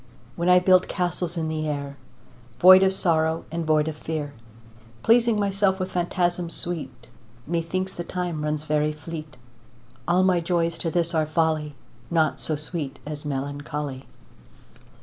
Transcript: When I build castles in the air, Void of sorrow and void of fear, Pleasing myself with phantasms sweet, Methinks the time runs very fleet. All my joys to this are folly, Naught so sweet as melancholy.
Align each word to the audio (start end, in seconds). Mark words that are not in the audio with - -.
When 0.35 0.49
I 0.49 0.57
build 0.57 0.87
castles 0.87 1.37
in 1.37 1.47
the 1.47 1.67
air, 1.69 1.95
Void 2.59 2.81
of 2.81 2.91
sorrow 2.91 3.45
and 3.51 3.67
void 3.67 3.87
of 3.87 3.95
fear, 3.95 4.33
Pleasing 5.03 5.39
myself 5.39 5.79
with 5.79 5.91
phantasms 5.91 6.55
sweet, 6.55 7.05
Methinks 7.45 7.93
the 7.93 8.03
time 8.03 8.43
runs 8.43 8.63
very 8.63 8.93
fleet. 8.93 9.37
All 10.07 10.23
my 10.23 10.39
joys 10.39 10.79
to 10.79 10.89
this 10.89 11.13
are 11.13 11.27
folly, 11.27 11.75
Naught 12.09 12.41
so 12.41 12.55
sweet 12.55 12.97
as 13.05 13.25
melancholy. 13.25 14.05